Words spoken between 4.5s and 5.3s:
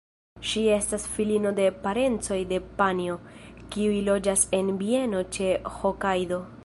en bieno